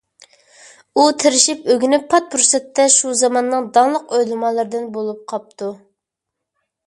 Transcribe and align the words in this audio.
ئۇ 0.99 1.03
تىرىشىپ 1.23 1.67
ئۆگىنىپ، 1.73 2.07
پات 2.13 2.31
پۇرسەتتە 2.35 2.85
شۇ 2.95 3.13
زاماننىڭ 3.21 3.69
داڭلىق 3.75 4.17
ئۆلىمالىرىدىن 4.21 4.87
بولۇپ 4.97 5.21
قاپتۇ. 5.35 5.69